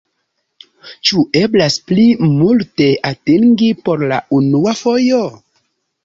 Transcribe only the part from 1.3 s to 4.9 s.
eblas pli multe atingi por la unua